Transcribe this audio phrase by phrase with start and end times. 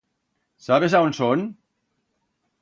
[0.67, 1.45] Sabes án son?